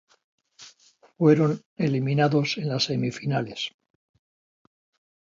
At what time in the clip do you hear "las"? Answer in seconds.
2.69-2.85